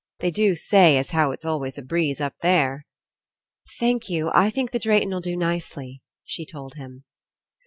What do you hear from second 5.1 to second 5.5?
do